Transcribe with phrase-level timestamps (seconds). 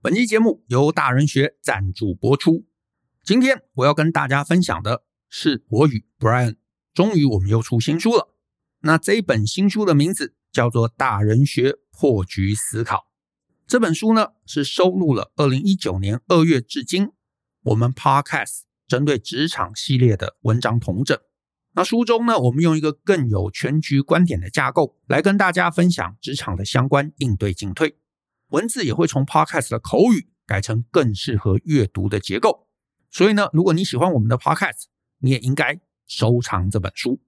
[0.00, 2.64] 本期节目由大人学赞助播出。
[3.24, 6.54] 今天我要跟大家分享的是我与 Brian
[6.94, 8.32] 终于我们又出新书了。
[8.82, 12.96] 那这一本新书的名字叫做《大人学破局思考》。
[13.66, 17.10] 这本书呢是收录了二零一九年二月至今
[17.64, 21.18] 我们 Podcast 针对职场系列的文章统整。
[21.72, 27.96] 那书中呢，我们用一个更有全局观点的架构来跟大家分享职场的相关应对进退。
[28.48, 32.68] 文字也会从 Podcast 的口语改成更适合阅读的结构。
[33.10, 34.84] 所以呢，如果你喜欢我们的 Podcast，
[35.18, 37.20] 你也应该收藏这本书。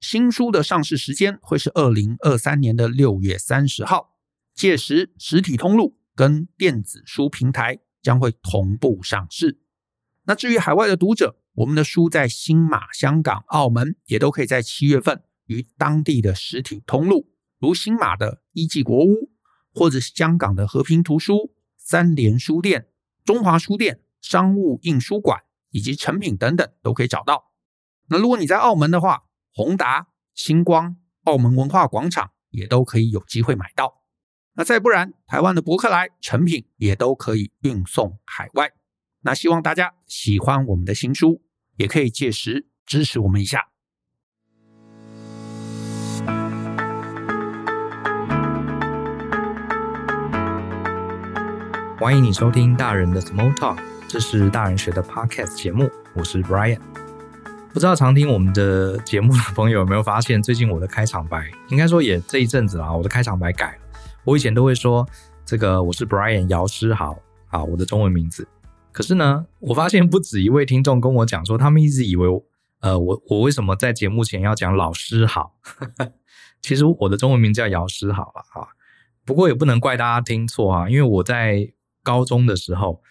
[0.00, 4.16] 新书的上市时间会是二零二三年的六月三十号，
[4.54, 9.60] 届时实体通路跟电子书平台将会同步上市。
[10.24, 19.31] 那至于海外的读者，我们的书在新马、香港、澳门也都可以在七月份与当地的实体通路，如新马的一季国屋，
[19.72, 22.88] 或者是香港的和平图书、三联书店、
[23.24, 25.40] 中华书店、商务印书馆
[25.70, 27.52] 以及诚品等等都可以找到。
[28.08, 34.02] 那如果你在澳门的话，宏达、星光、澳门文化广场也都可以有机会买到。
[34.54, 38.72] 那再不然，台湾的博客来、诚品也都可以运送海外。
[39.22, 41.42] 那希望大家喜欢我们的新书，
[41.76, 43.71] 也可以届时支持我们一下。
[52.02, 56.80] 欢迎你收听大人的 Small Talk，这是大人学的 Podcast 节目，我是 Brian。
[57.72, 63.82] 不知道常听我们的节目的朋友有没有发现，最近我的开场白，应该说也这一阵子啦，我的开场白改了。
[64.24, 65.08] 我以前都会说
[65.44, 67.16] 这个我是 Brian 姚诗豪，
[67.50, 68.48] 啊，我的中文名字。
[68.90, 72.26] 可是呢，我发现不止一位听众跟我讲说，他们一直以为，
[72.80, 75.54] 呃，我我为什么在节目前要讲老师好？
[76.60, 78.66] 其实我的中文名叫姚诗豪了啊。
[79.24, 81.72] 不过也不能怪大家听错啊，因为我在
[82.02, 83.02] 高中的时候，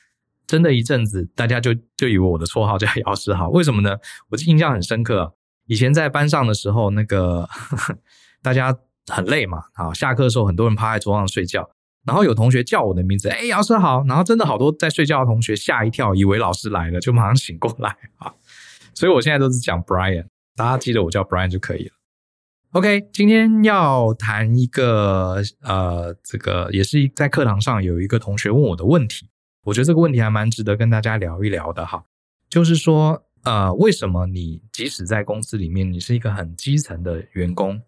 [0.48, 3.50] 真的一阵子大家就就以为我的绰号叫姚诗豪。
[3.50, 3.98] 为什么呢？
[4.30, 5.36] 我印象很深刻，
[5.68, 7.98] 以前在班上的时候，那个呵呵
[8.44, 8.78] 大家
[9.08, 11.70] 很累嘛，啊，下课的时候很多人趴在桌上睡觉。
[12.04, 14.04] 然后有同学叫我的名字，哎，老师好。
[14.08, 18.34] 然后真的好多在睡觉的同学吓一跳，以为老师来了，就马上醒过来啊。
[18.96, 21.94] 所以我现在都是讲 Brian，大家记得我叫 Brian 就可以了。
[22.74, 29.28] OK，今天要谈一个呃，这个也是在课堂上有一个同学问我的问题，
[29.66, 32.06] 我觉得这个问题还蛮值得跟大家聊一聊的哈。
[32.50, 37.82] 就是说，呃，为什么你即使在公司里面，你是一个很基层的员工，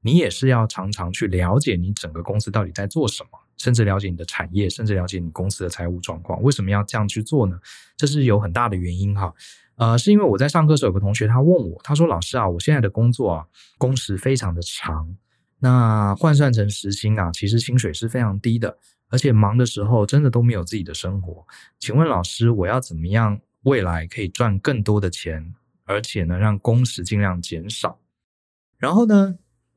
[0.00, 3.38] 你也是要常常去了解你整个公司到底在做什么？
[3.58, 7.60] 甚至了解你的产业，甚至了解你公司的财务状况，为什么要这样去做呢？
[7.94, 9.34] 这是有很大的原因哈。
[9.80, 13.46] 呃，是因为我在上课时候有个同学他问我，他说：“老师啊，我现在的工作啊，
[13.78, 15.16] 工时非常的长，
[15.58, 18.76] 那换算成时薪啊，其实薪水是非常低的，
[19.08, 21.46] 而且忙的时候真的都没有自己的生活。
[21.78, 25.54] 请问老师，我要怎么样未来可以赚更多的钱，
[25.86, 27.98] 而且呢，让工时尽量减少？”
[28.76, 29.36] 然后呢，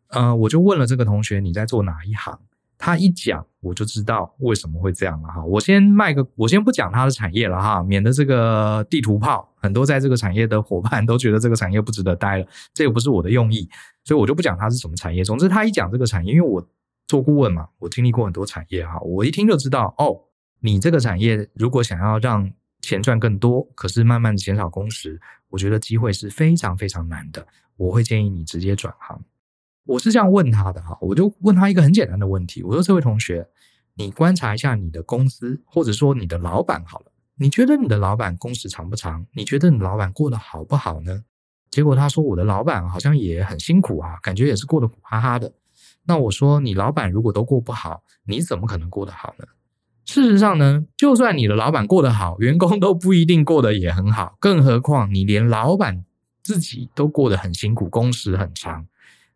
[0.09, 2.38] 呃，我就问了这个同学，你在做哪一行？
[2.86, 5.42] 他一讲，我就知道为什么会这样了哈。
[5.46, 12.46] 我先卖个，我先不讲他的产业了哈，免得这个地图炮，很多在这个产业的伙伴都觉得这个产业不值得待了。
[12.74, 13.70] 这个不是我的用意，
[14.04, 15.24] 所以我就不讲他是什么产业。
[15.24, 16.68] 总之，他一讲这个产业，因为我
[17.08, 20.20] 做顾问嘛，我经历过很多产业哈，我一听就知道哦，
[20.60, 22.52] 你这个产业如果想要让
[22.82, 25.18] 钱赚更多，可是慢慢减少工时，
[25.48, 27.48] 我觉得机会是非常非常难的。
[27.78, 29.24] 我会建议你直接转行。
[29.86, 33.48] 我是这样问他的哈，我就问他一个很简单的问题，我说：“这位同学，
[33.96, 37.06] 你观察一下你的公司，或者说你的老板好了，
[37.36, 39.26] 你觉得你的老板工时长不长？
[39.34, 41.24] 你觉得你老板过得好不好呢？”
[41.70, 45.52] 结果他说：“我的老板好像也很辛苦啊，感觉也是过得苦哈哈的。”
[46.06, 49.46] 那我说：“你老板如果都过不好，你怎么可能过得好呢？”
[50.06, 56.06] 事实上呢，就算你的老板过得好，员工都不一定过得也很好，更何况你连老板
[56.44, 58.86] 自己都过得很辛苦，工时很长。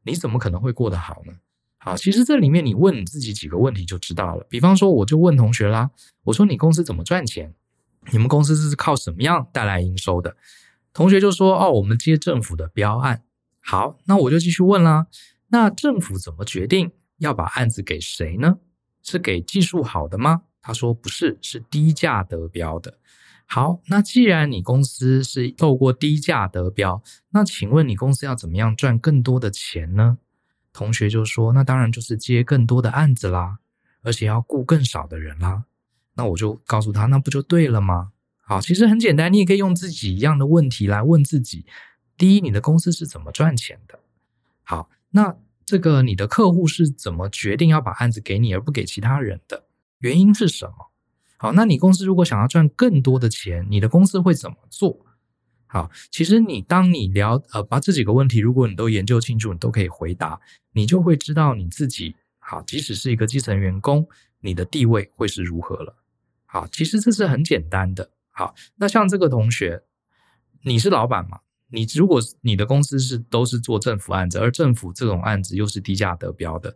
[0.08, 1.34] 你怎么可能会过得好呢？
[1.78, 4.46] 好，其实这里面你问你自己几个问题就知道了。
[4.50, 5.92] 比方说，我就问同学啦，
[6.24, 7.54] 我说你公司怎么赚钱？
[8.12, 10.36] 你们公司是靠什么样带来营收的？
[10.94, 13.24] 同学就说哦，我们接政府的标案。
[13.60, 15.08] 好，那我就继续问啦。
[15.50, 18.58] 那政府怎么决定要把案子给谁呢？
[19.04, 20.42] 是给技术好的吗？
[20.62, 22.98] 他说不是，是低价得标的。
[23.50, 30.18] 好，那既然你公司是透过低价得标，那请问你公司要怎么样赚更多的钱呢？
[30.74, 33.60] 同学就说，那当然就是接更多的案子啦，
[34.04, 35.64] 而且要雇更少的人啦。
[36.16, 38.12] 那我就告诉他，那不就对了吗？
[38.42, 41.66] 好，其实很简单，你也可以用自己一样的问题来问自己：
[42.18, 43.98] 第一，你的公司是怎么赚钱的？
[44.64, 45.36] 好，那
[45.66, 49.64] 这个你的客户是怎么决定要把案子给你而不给其他人的？
[50.00, 50.87] 原因是什么？
[51.38, 55.06] 好，那你公司如果想要赚更多的钱，你的公司会怎么做？
[55.68, 60.40] 好，其实你当你聊呃把这几个问题，如果你都研究清楚，你都可以回答，
[60.72, 64.08] 你就会知道你自己好，即使是一个基层员工，
[64.40, 65.96] 你的地位会是如何了。
[66.46, 68.10] 好，其实这是很简单的。
[68.32, 69.84] 好，那像这个同学，
[70.64, 71.40] 你是老板嘛？
[71.70, 76.74] 你如果你的公司是都是做政府案子，而政府这种案子又是低价得标的，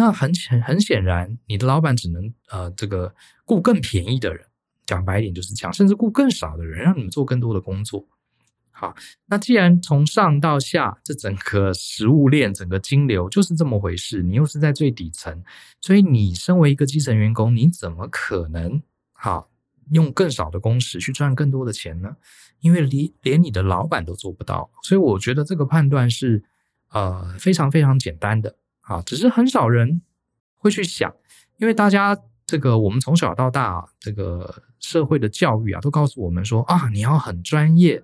[0.00, 3.14] 那很显很显然，你的老板只能呃这个
[3.44, 4.42] 雇更便宜的人，
[4.86, 8.08] 讲白一点就是这样，甚至雇更少的人，让你们做更多的工作。
[8.70, 15.44] 好，那既然从上到下这整个食物链、整个金流就是这么回事，你又是在最底层，
[15.82, 18.82] 所以你身为一个基层员工，你怎么可能
[19.12, 19.50] 好
[19.92, 22.16] 用更少的工时去赚更多的钱呢？
[22.60, 26.42] 因为连连你的老板都做不到，所以我觉得这个判断是
[26.88, 30.02] 呃非常非常简单的啊，只是很少人
[30.56, 31.14] 会去想，
[31.58, 32.16] 因为大家
[32.46, 38.02] 这个我们从小到大啊这个社会的教育啊，都告诉我们说啊，你要很专业。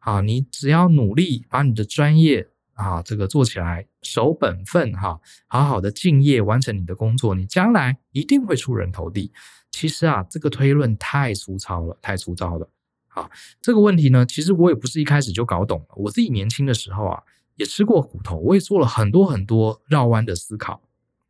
[0.00, 9.32] 啊，你只要努力把你的专业啊，这个做起来，守本分哈，好好的敬业完成你的工作，你将来一定会出人头地。
[9.70, 12.70] 其实啊，这个推论太粗糙了，太粗糙了。
[13.08, 13.28] 好，
[13.60, 15.86] 这个问题呢，其实我也不是一开始就搞懂了。
[15.96, 17.22] 我自己年轻的时候啊，
[17.58, 20.80] 也吃过苦头，我也做了很多很多绕弯的思考。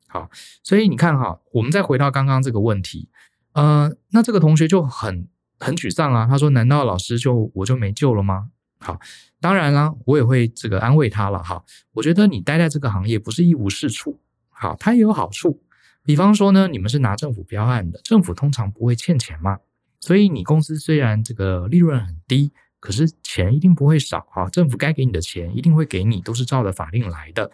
[0.07, 0.31] 好，
[0.63, 3.09] 所以你看哈，我们再回到刚刚这个问题，
[3.53, 5.27] 呃，那这个同学就很
[5.59, 8.99] 很沮丧啊，他说：“难道老师就我就没救了吗？”好，
[9.41, 11.65] 当然啦，我也会这个安慰他了哈。
[11.95, 14.21] 我觉得你待在这个行业不是一无是处，
[14.51, 15.61] 好，它也有好处。
[16.05, 19.59] 比方说呢，你们是拿政府标案的，政府通常不会欠钱嘛，
[20.01, 24.49] 所以你公司虽然这个利润很低，可是钱一定不会少啊。
[24.49, 27.51] 政府该给你的钱一定会给你，都是照着法令来的。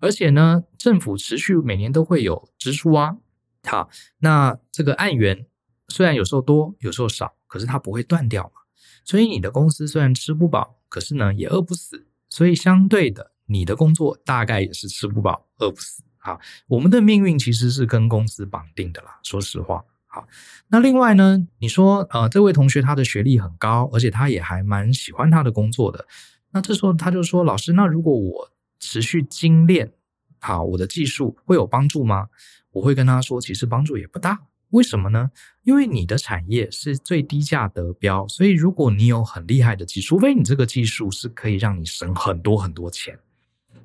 [0.00, 3.16] 而且呢，政府持续每年都会有支出啊。
[3.64, 3.88] 好，
[4.18, 5.46] 那这个案源
[5.88, 8.62] 虽然有时候多，有时候少，可是它不会断掉嘛。
[9.04, 12.06] 所以你的公司虽然吃不饱，可是呢也饿不死。
[12.28, 16.02] 所以相对的，你的工作大概也是吃不饱、饿不死。
[16.16, 19.18] 好，我们的命运其实是跟公司绑定的啦。
[19.22, 20.28] 说实话，好。
[20.68, 26.06] 那另外呢，你说呃，这位同学他的学历很高，而且他也还蛮喜欢他的工作的。
[26.50, 29.90] 那这时候他就说：“老师，那如果我持续精炼，
[30.38, 32.28] 好，我的技术会有帮助吗？”
[32.72, 34.38] 我会跟他说：“其实帮助也不大。”
[34.70, 35.30] 为什么呢？
[35.64, 43.18] 因为你的产业是最低价得标，所以如果你有很厉害的技术，除非你这个技术是可以让你省很多很多钱，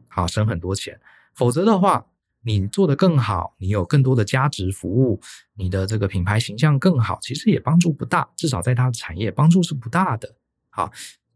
[0.08, 0.98] 好，省很多钱，
[1.36, 2.06] 否则的话，
[2.48, 5.20] 你做得更好，你有更多的价值服务，
[5.56, 10.34] 你的这个品牌形象更好，其实也帮助不大，至少在它的产业帮助是不大的。
[10.70, 10.90] 好，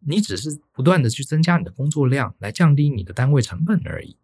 [0.07, 4.15] 你只是不断的去增加你的工作量，来降低你的单位成本而已。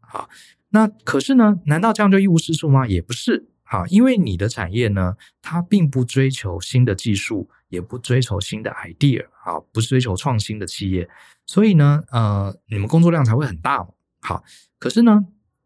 [0.00, 0.28] 好，
[0.68, 2.86] 那可是呢，难道这样就一无是处吗？
[2.86, 3.48] 也不是。
[3.62, 11.08] 好，因为你的产业呢，它并不追求新的技术，也不追求新的 idea，啊，不追求创新的企业，
[11.46, 13.88] 所以呢，呃，你们工作量才会很大。
[14.20, 14.44] 好，
[14.78, 15.24] 可是呢，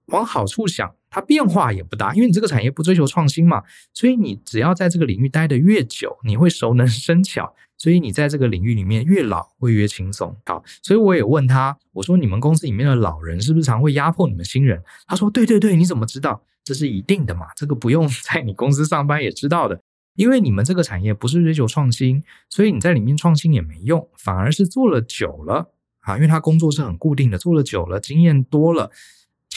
[0.08, 3.62] 往好处想，它变化也不大，因为你这个产业不追求创新嘛，
[3.94, 7.54] 所以你只要在这个领域待得越久，你会熟能生巧。
[7.80, 10.36] 所以你在这个领域里面越老会越轻松。
[10.46, 14.82] 好，所以我也问他，我说你们公司里面的老人是不是常会压迫你们新人？
[15.06, 16.42] 他说对对对，你怎么知道？
[16.64, 19.80] 这是一定的嘛，这个不用 在你公司上班也知道的，
[20.16, 28.90] 因为你们这个产业不是追求创新，所以你在里面创新也没用，反而是做了久了啊，因为他工作是很固定的，做了久了，经验多了，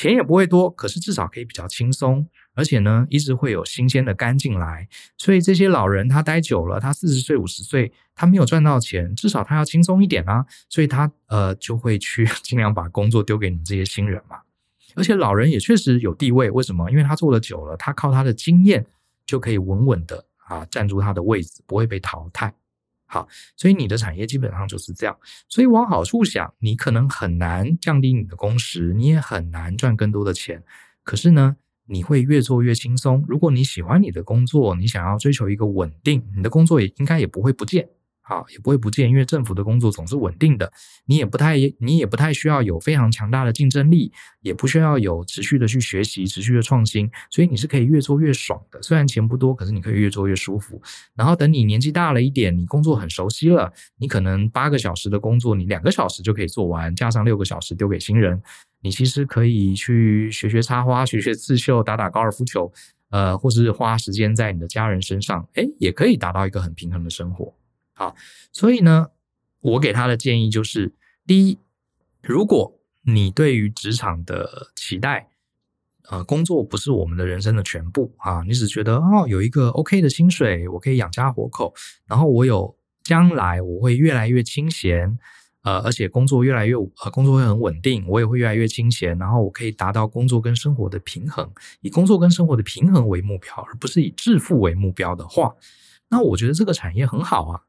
[0.01, 2.25] 钱也不会多，可是至少可以比较轻松。
[2.55, 14.38] 而且呢，一直会有新鲜的肝进来，所以这些老人他待久了，他四十岁、五十岁，他没有赚到钱，至少他要轻松一点啊，所以他呃就会去 尽量把工作丢给你们这些新人嘛。
[14.96, 16.89] 而且老人也确实有地位，为什么？
[16.89, 18.84] 因为他做了久了，他靠他的经验
[19.27, 22.51] 就可以稳稳的啊站住他的位置，不会被淘汰。
[23.12, 23.27] 好，
[23.58, 25.13] 所以你的产业基本上就是这样。
[25.50, 30.63] 所以往好处想，你可能很难降低你的工时，你也很难赚更多的钱。
[31.03, 33.25] 可是呢，你会越做越轻松。
[33.27, 37.89] 如果你喜欢你的工作，你想要追求一个稳定，你的工作也应该也不会不见，
[38.23, 40.71] 好，也不会不见，因为政府的工作总是稳定的。
[41.05, 44.11] 你也不太，你也不太需要有非常强大的竞争力，
[44.41, 48.81] 也不需要有持续的去学习、持续的创新，所以你是可以越做越爽的。
[48.81, 50.81] 虽然钱不多，可是你可以越做越舒服。
[51.15, 58.41] 然后等你年纪大了一点，你工作很熟悉了，你可能八个小时的工作，你两个小时就可以做完，加上六个小时丢给新人。
[58.83, 62.71] 你其实可以去学学插花，学学刺绣，打打高尔夫球，
[63.09, 67.53] 呃，或是花时间在你的家人身上，诶，也可以达到一个很平衡的生活。
[68.01, 68.15] 啊，
[68.51, 69.10] 所以呢，
[69.62, 70.93] 我给他的建议就是：
[71.27, 71.60] 第一，
[72.24, 75.29] 如果你对于职场的期待
[76.10, 78.41] 呃，工作不是我们的人生的全部啊。
[78.48, 81.74] 你只觉得哦，有一个 OK 的薪水，我可以养家活口，
[82.08, 85.17] 然后我有将来我会越来越清闲，
[85.62, 91.50] 呃，而且工作越来越呃，工作会很稳定，我也会越来越清闲，然后我可以达到工作跟生活的平衡，
[91.81, 95.55] 以工作跟生活的平衡为目标，而不是以致富为目标的话，
[96.10, 97.62] 那我觉得这个产业很好啊。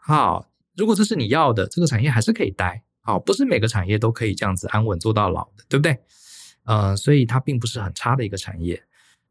[0.00, 2.82] 好，如果这是你要的，这个产业还是可以待。
[3.02, 5.98] 好，不是每个产业都可以这样子安稳做到老的，对不对？
[6.64, 8.82] 呃，所以它并不是很差的一个产业。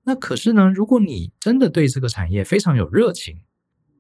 [0.03, 3.41] 那可是呢，如果你真的对这个产业非常有热情，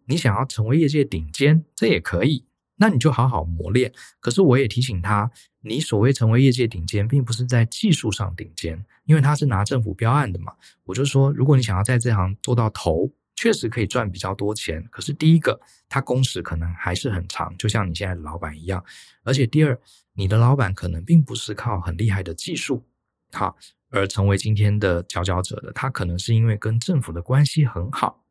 [0.05, 2.45] 你想要成为业界顶尖，这也可以。
[2.77, 3.91] 那你就好好磨练。
[4.19, 5.29] 可是我也提醒他，
[5.61, 10.53] 你所谓成为业界顶尖，并不是在技术上顶尖，因为他是拿政府标案的嘛。
[10.85, 14.85] 我就说，如果你想要在这行做到头，确实可以赚比较多钱。
[14.91, 18.83] 可是第一个，他工时可能还是很长，就像你现在的老板一样。
[19.23, 19.79] 而且第二，
[20.13, 22.85] 你的老板可能并不是靠很厉害的技术。
[23.31, 23.55] 好，
[23.91, 28.21] 而成为今天的佼佼者的，他可能是因为跟政府的关系很好，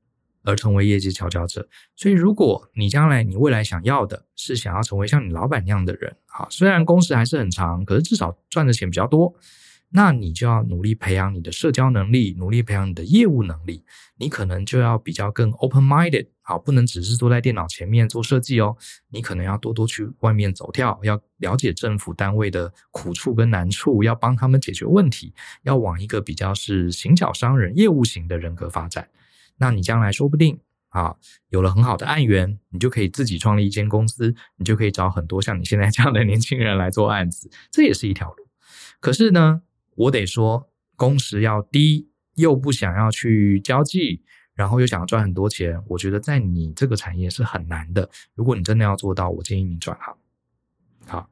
[0.45, 1.67] 而成为业绩佼佼者。
[1.97, 9.35] 所以，如果你将来你未来想要的是想要成为像你老板那样的人，好，虽然工时还是很长，可是至少赚的钱比较多。
[9.91, 13.85] 那你就要努力培养你的社交能力，努力培养你的业务能力。
[14.17, 18.77] 你可能就要比较更 open-minded，好，不能只是坐在电脑前面做设计哦。
[19.11, 29.09] 你可能要多多去外面走跳，要了解政府单位的苦处跟难处，要帮他们解决问题，要往一个比较是行脚商人、业务型的人格发展。
[29.57, 31.15] 那你将来说不定啊，
[31.49, 38.49] 有了很好的案源，你就可以自己创立一间公司，你就可以找很多像你现在这样的年轻人来做案子，这也是一条路。
[39.01, 39.63] 可是呢，
[39.99, 44.23] 我得说，工时要低，又不想要去交际，
[44.55, 48.09] 然后又想要赚很多钱，我觉得在你这个产业是很难的。
[48.37, 50.17] 如果你真的要做到，我建议你转行。
[51.05, 51.29] 好，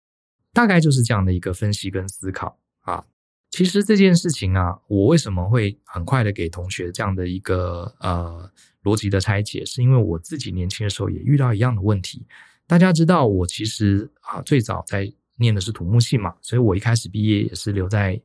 [0.53, 3.05] 大概就是这样的一个分析跟思考啊。
[3.51, 8.51] 其实这件事情啊，我为什么会很快的给同学这样的一个呃
[8.83, 12.27] 逻辑的拆解，是因为我自己年轻的时候也遇到一样的问题。
[12.67, 18.21] 大家知道，我其实啊最早在念的是土木系嘛，所以我一开始毕业也是留在。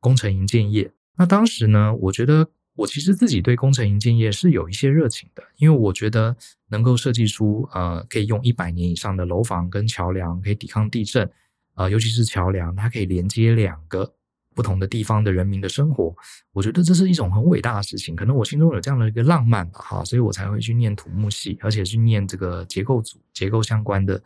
[0.00, 6.34] 工程营建业，那当时呢，我觉得我其实自己对工程营建业是有一些热情的，因为我觉得
[6.70, 11.30] 能够设计出呃可以用一百年以上的楼房跟桥梁，可以抵抗地震，
[11.74, 14.10] 呃，尤其是桥梁，它可以连接两个
[14.54, 16.14] 不同的地方的人民的生活，
[16.52, 18.16] 我觉得这是一种很伟大的事情。
[18.16, 24.22] 可能我心中有这样的一个浪漫吧，哈，所以我才会去念土木系，而且去念这个结构组、结构相关的。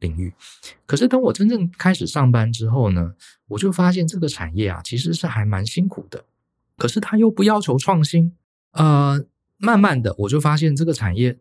[0.00, 0.32] 领域，
[0.84, 3.14] 可是当我真正开始上班之后呢，
[3.48, 6.24] 我就发现这个产业啊，其实是还蛮辛苦的。
[6.76, 8.32] 可是它又不要求创新，
[8.72, 9.24] 呃，
[9.56, 11.38] 慢慢的我就发现这个产业，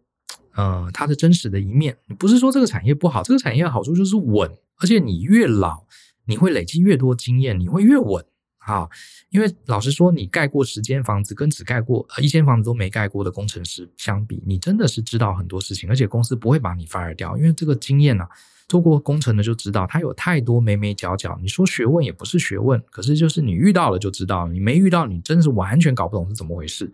[0.54, 5.86] 呃，它的真实的一面，不是说这个产业不好，这个产业的好处就是稳，而且你越老，
[6.26, 8.26] 你会累积越多经验，你会越稳。
[8.66, 8.90] 啊，
[9.30, 18.28] 因为老实说，你盖过十间房子跟只盖过一间房子都没盖过的工程师相比，你真的是知道很多事情，而且公司不会把你 fire 掉，因为这个经验啊，
[18.68, 21.38] 做过工程的就知道，它有太多眉眉角角。
[21.40, 26.92] 你说学问也不是学问，可是就是你遇到了就知道，你没遇到，你真是完全搞不懂是怎么回事。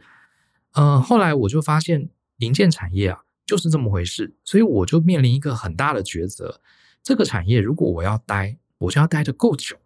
[0.73, 6.59] 呃，后来我就发现零件产业啊，就是这么回事，所以我就面临一个很大的抉择：
[7.01, 9.77] 这个产业如果我要待，我就要待得够久。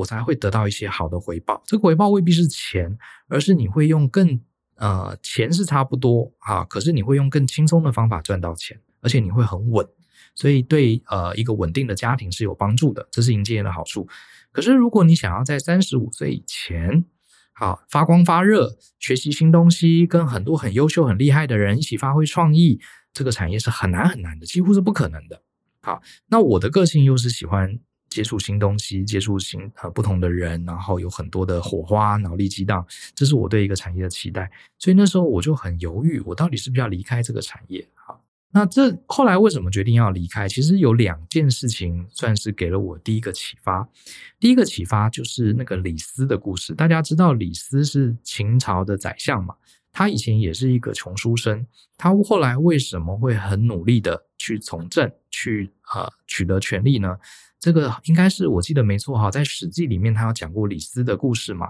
[0.00, 1.62] 我才会得到一些好的回报。
[1.66, 4.40] 这个回报未必是钱，而是你会用更
[4.76, 9.86] 呃钱是差不多啊，可是你会用更轻松的方法赚到钱，而且你会很稳，
[10.34, 13.06] 所以对呃一个稳定的家庭是有帮助的。
[13.10, 14.08] 这是营建业的好处。
[14.52, 17.04] 可是如果你想要在三十五岁以前，
[17.52, 22.80] 好发光发热，学习新东西，跟很多很优秀很厉害的人一起发挥创意，
[23.12, 25.42] 这个产业是很难很难的，几乎是不可能的。
[25.82, 27.78] 好，那我的个性又是喜欢。
[28.10, 34.50] 接触新东西，接触新呃不同的人，然后有很多的火花，脑力激荡，这是我对一个产业的期待。
[34.78, 37.86] 所以那时候我就很犹豫，我到底是不是要离开这个产业？
[37.94, 40.48] 好，那这后来为什么决定要离开？
[40.48, 43.88] 其实有两件事情算是给了我第一个启发。
[44.40, 46.74] 第一个启发就是那个李斯的故事。
[46.74, 49.54] 大家知道李斯是秦朝的宰相嘛？
[49.92, 57.16] 他以前也是一个穷书生，他后来为什么会很努力的去从政，去呃取得权力呢？
[57.60, 61.68] 这个应该是我记得没错哈，在《史记》里面他有讲过李斯的故事嘛。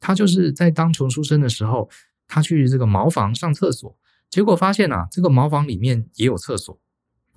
[0.00, 1.90] 他就是在当穷书生的时候，
[2.26, 3.96] 他去这个茅房上厕所，
[4.30, 6.78] 结果发现啊，这个茅房里面也有厕所。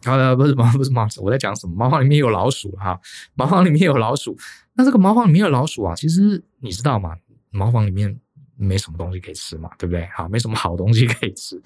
[0.03, 1.75] 啊，不是茅，不是茅，我在讲什么？
[1.75, 2.99] 茅房里面有老鼠哈，
[3.35, 4.37] 茅房里面有老鼠。
[4.73, 7.15] 那这个茅房里面有老鼠啊，其实你知道吗？
[7.49, 8.19] 茅房里面
[8.55, 10.07] 没什么东西可以吃嘛，对不对？
[10.15, 11.61] 好，没什么好东西可以吃。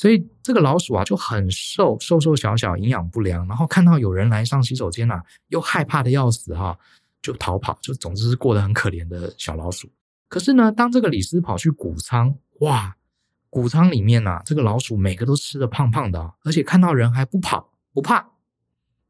[0.00, 3.46] 所以这个老鼠啊就很瘦，瘦瘦小小，营养不良。
[3.46, 6.74] 然后看到有人来上洗手间啊，又害怕的要死哈，
[7.20, 9.90] 就逃跑，就总之是过得很可怜的小老鼠。
[10.26, 12.96] 可是呢，当这个李斯跑去谷仓，哇，
[13.50, 18.26] 谷仓里面啊，这个老鼠每个都吃得胖胖的，而且看到人还不跑不怕。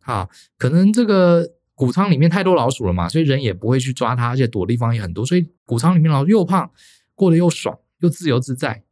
[0.01, 0.29] 啊，
[0.59, 6.69] 可能这个谷仓里面太多老鼠了嘛，所以人也不会去抓它，而且躲的地方也很多，所以谷仓里面老鼠又胖，
[7.15, 8.83] 过得又爽，又自由自在。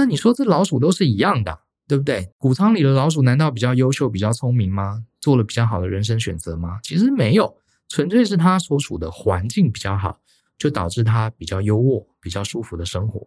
[0.00, 2.32] 那你说这老鼠都是一样的，对不对？
[2.38, 5.04] 谷仓里的老鼠难道比较优秀、比较聪明吗？
[5.20, 6.80] 做了比较好的人生选择吗？
[6.82, 7.56] 其实没有，
[7.88, 10.18] 纯粹是它所处的环境比较好。
[10.60, 13.26] 就导致他比较优渥、比较舒服的生活，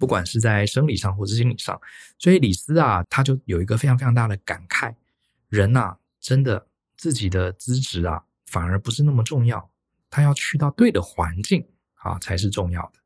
[0.00, 1.80] 不管是在生理上或是心理上。
[2.18, 4.92] 所以李斯啊，他就有一个非常非常大的感慨：
[5.48, 9.70] 人呐、真的自己的资质啊，反而不是那么重要，
[10.10, 12.98] 他要去到对的环境啊，才是重要的。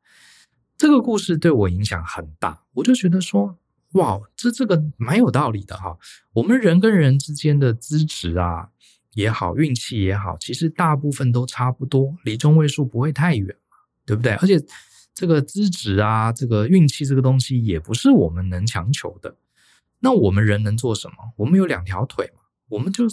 [0.81, 3.55] 这个故事对我影响很大，我就觉得说，
[3.93, 5.99] 哇，这这个蛮有道理的哈。
[6.33, 8.71] 我们人跟人之间的资质啊。
[9.15, 14.33] 也好，运气也好，其实大部分都差不多，离中位数不会太远嘛，对不对？
[14.35, 14.57] 而且
[15.13, 19.35] 这个资质啊，这个运气这个东西也不是我们能强求的。
[19.99, 21.17] 那我们人能做什么？
[21.37, 23.05] 我们有两条腿嘛，我们就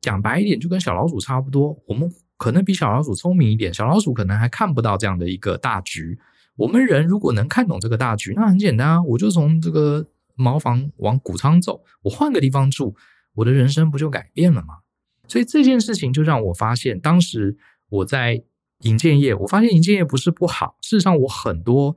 [0.00, 1.76] 讲白一点，就跟小老鼠差不多。
[1.86, 6.20] 我们可能比小老鼠聪明一点，小老鼠可能还看不到这样的一个大局。
[6.60, 12.94] 我们人如果能看懂这个大局，那很简单啊，我就从这个茅房往谷仓走，我换个地方住，
[13.32, 14.80] 我的人生不就改变了吗？
[15.26, 17.56] 所以这件事情就让我发现，当时
[17.88, 18.42] 我在
[18.82, 20.76] 银建业，我发现银建业不是不好。
[20.82, 21.96] 事实上，我很多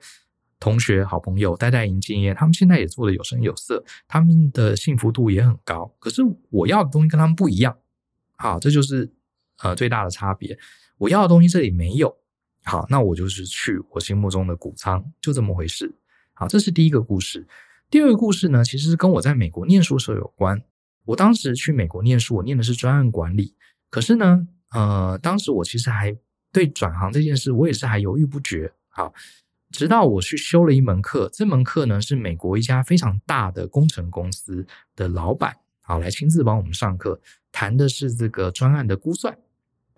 [0.62, 5.94] 同学、好朋友待在银建业，他们现在也做的有声有色，他们的幸福度也很高。
[6.00, 7.76] 可是我要的东西跟他们不一样，
[8.38, 9.12] 好，这就是
[9.62, 10.58] 呃最大的差别。
[11.00, 12.16] 我要的东西这里没有，
[12.64, 15.94] 好，那我就是去我心目中的谷仓，就这么回事。
[16.34, 17.46] 好，这是第一个故事。
[17.90, 20.64] 第二个故事呢，其实是跟我在美国念书时候有关。
[21.06, 23.54] 我当时去美国念书，我念的是专案管理。
[23.90, 26.18] 可是呢，呃，当时我其实还
[26.52, 28.72] 对转行这件事，我也是还犹豫不决。
[28.88, 29.14] 好，
[29.70, 34.66] 直到我去修了一门课，这门课呢是美国一家非常大的工程公司
[34.96, 37.20] 的老板，好，来亲自帮我们上课，
[37.52, 39.38] 谈的是这个专案的估算。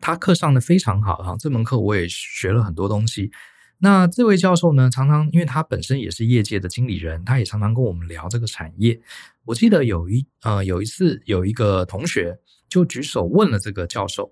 [0.05, 3.31] 他课上的非常好，哈，这门课我也学了很多东西。
[3.79, 9.01] 那这位教授呢，常常因为他本身也是业界的经理人，他也常常跟我们聊这个产业。
[9.45, 12.37] 我记得有一呃有一次有一个同学
[12.69, 14.31] 就举手问了这个教授，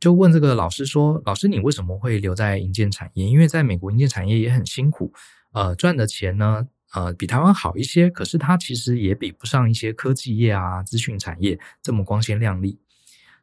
[0.00, 3.26] 就问这个老师说：“老师，你为什么会留在银建产业？
[3.26, 5.12] 因为在美国银建产业也很辛苦，
[5.52, 12.78] 呃，赚的钱呢，呃，比台湾好一些，可是他其实也比不上一些科技业啊、资讯产业这么光鲜亮丽。”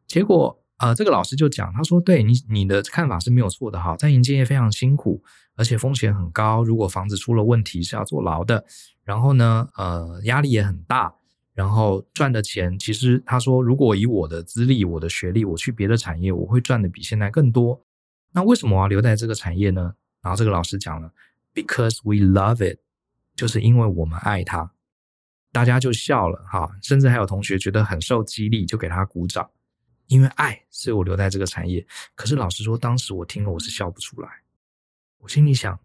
[0.07, 0.63] 结果。
[0.77, 5.23] 呃，这个老师就讲，他说：“对你，你的看法是没有错的哈，在营建业非常辛苦，
[5.55, 6.63] 而且风险很高。
[6.63, 8.63] 如果房子出了问题是要坐牢的。
[9.03, 11.13] 然后呢，呃，压力也很大。
[11.55, 17.81] 然后赚的钱，其实他说，如果以我的资历、我的学历，我去别的产业，我会赚的比现在更多。
[18.33, 19.95] 那为什么我要留在这个产业呢？
[20.21, 21.11] 然后这个老师讲了
[21.55, 22.77] ，Because we love it，
[23.35, 24.71] 就是因为我们爱它。
[25.51, 29.49] 大家就笑了哈，甚至还有同学觉得很受激励，就给他鼓掌。”
[30.07, 31.85] 因为爱，所以我留在这个产业。
[32.15, 34.29] 可是老实说，当时我听了，我是笑不出来。
[35.19, 35.79] 我心里想，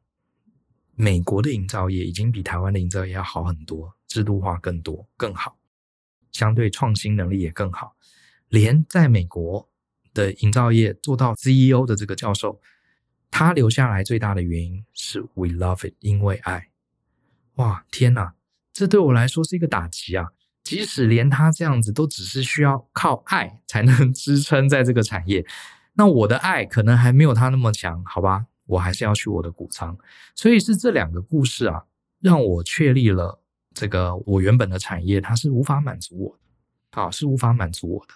[0.95, 5.59] 美国的营造业已经比台湾的营造业要好很多，制度化更多，更好，
[6.31, 7.97] 相对创新能力也更好。
[8.49, 9.69] 连在美国
[10.13, 12.61] 的营造业做到 CEO 的这个教授，
[13.31, 16.69] 他留下来最大的原因是 We love it，因为爱。
[17.55, 18.35] 哇，天哪，
[18.73, 20.29] 这对我来说是一个打击啊！
[20.73, 25.45] 即使连他这样子都只是需要靠爱才能 支撑在这个产业，
[25.93, 28.47] 那我的爱可能还没有他那么强，好吧？
[28.65, 29.99] 我还是要去我的谷仓。
[30.35, 31.83] 所以是这两个故事啊，
[32.21, 33.43] 让我确立了
[33.75, 36.41] 这个我原本的产业它是无法满足我的，
[36.93, 38.15] 好，是无法满足我的。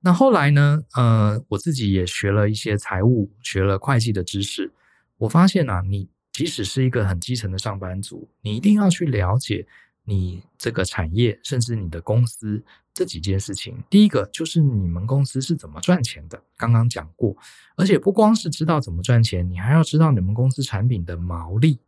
[0.00, 0.82] 那后来呢？
[0.94, 4.70] 呃，我自己也学了一些财务，学了会计的知识。
[5.16, 9.66] 我发现啊，你即使是一个很基层的上班族，你一定要去了解。
[10.08, 12.64] 你这个产业，甚至你的公司
[12.94, 17.36] 这几件事情，第一个就是你们公司是怎么赚钱的，刚刚讲过，
[17.76, 21.80] 而且不光是知道怎么赚钱，你还要知道你们公司产品的毛利。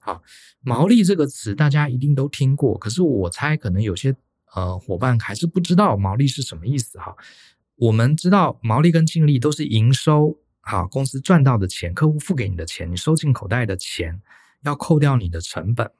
[0.00, 0.22] 好，
[0.60, 4.16] 毛利这个词大家一定都听过，可是我猜可能有些
[4.54, 7.14] 呃伙伴还是不知道毛利是什么意思哈。
[7.76, 14.22] 我们知道毛利跟净利都是营收，好，公司赚到的钱，客户付给你的钱，你收进口袋的钱，
[14.62, 15.90] 要扣掉你的成本。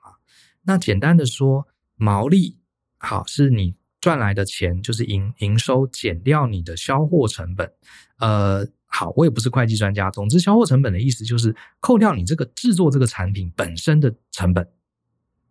[0.67, 2.59] 那简单的说，毛利
[2.99, 7.73] 好是你赚来的钱，就是营营收减掉你的销货成本。
[8.19, 10.11] 呃，好，我也不是会计专家。
[10.11, 14.69] 总之，销货成本的意思就是扣掉你这个制作这个产品本身的成本。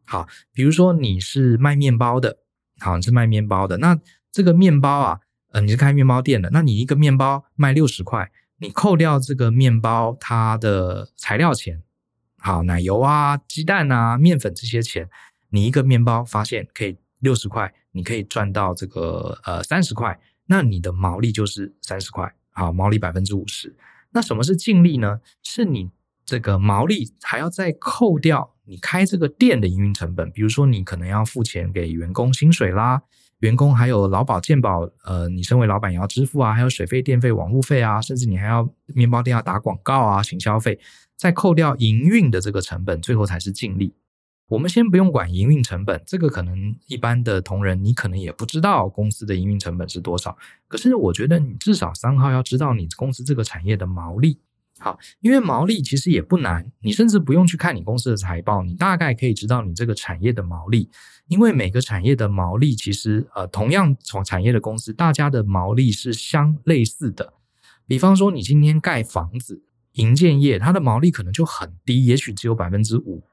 [0.05, 2.37] 好，比如说你是卖面包的，
[2.79, 3.99] 好，你是卖面包的，那
[4.31, 5.19] 这个面包啊，
[5.51, 11.81] 呃，你是开面包店的，那你一个面包卖六十块，你扣掉这个面包它的材料钱，
[12.39, 15.09] 好，奶油啊、鸡蛋啊、面粉这些钱，
[15.49, 23.75] 你一个面包发现可以六十块，你可以赚到这个呃三十块，那你的毛利就是三十块，好，毛利百分之五十。
[24.11, 25.19] 那什么是净利呢？
[25.43, 25.89] 是你
[26.25, 33.01] 这个毛利还要再扣掉你开这个店的营运成本，比如说你可能要付钱给员工薪水啦，
[33.39, 40.79] 员工还有劳保健保，呃，你身为老板也要支付啊，还有水费、电费、网路费啊，甚至你还要面包店要打广告啊、行销费。
[41.17, 43.93] 再扣掉营运的这个成本，最后才是净利。
[44.47, 50.37] 我们先不用管营运成本，这个可能一般的同仁你可能也不知道公司的营运成本是多少。
[50.67, 54.37] 可是我觉得你至少三号要知道你公司这个产业的毛利。
[54.77, 60.91] 好，因为毛利其实也不难，你甚至不用去看你公司的财报，你大概可以知道你这个产业的毛利。
[61.27, 67.33] 因为每个产业的毛利其实呃，同样从产业的公司，大家的毛利是相类似的。
[67.87, 69.63] 比方说，你今天盖房子。
[69.95, 73.23] 营建业它的毛利可能就很低，也许只有百分之五，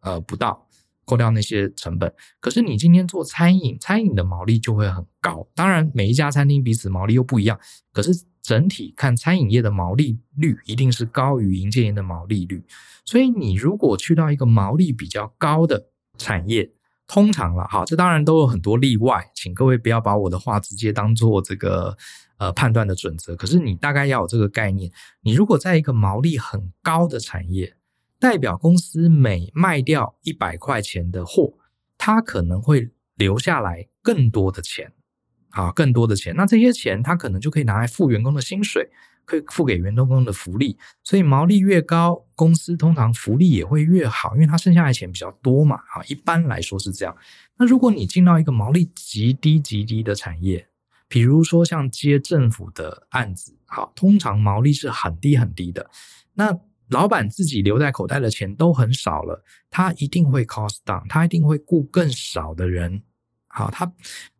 [0.00, 0.66] 呃，不到，
[1.04, 2.12] 扣掉那些成本。
[2.40, 5.46] 可是你今天做餐饮，餐饮的毛利就会很高。
[5.54, 7.58] 当然，每一家餐厅彼此毛利又不一样，
[7.92, 12.64] 可是整体看餐饮业的毛利率一定是高于营建业的毛利率。
[13.04, 16.70] 所以你如果去到一个毛利比较高的产业，
[17.06, 21.96] 通常了，哈，这当然都有很多例外，请各位不要把我的话直接当做这个。
[22.44, 24.90] 呃，判断的准则，可是你大概要有这个概念。
[25.22, 27.74] 你如果在一个毛利很高的产业，
[28.18, 31.54] 代表公司每卖掉一百块钱的货，
[31.96, 34.92] 它可能会留下来更多的钱，
[35.52, 36.34] 啊，更多的钱。
[36.36, 38.90] 那这些钱，它可能就可以拿来付员工的薪水，
[39.24, 40.76] 可以付给员工的福利。
[41.02, 45.76] 所以毛利越高，公司通常福利也会越好，因为它剩下的钱比较多嘛。
[45.76, 47.16] 啊，一般来说是这样。
[47.56, 50.68] 那如果你进到一个毛利极低极低的产业，
[51.14, 55.88] 比如说像接政府的案子，好，通常毛利是很低很低的。
[56.32, 56.52] 那
[56.88, 63.00] 老板自己留在口袋的钱都很少了，他一定会 cost down，他一定会雇更少的人。
[63.46, 63.88] 好，他